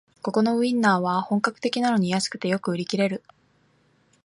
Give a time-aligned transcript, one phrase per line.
[0.23, 3.23] ここのウインナーは本格的なのに安くてよく売り切れる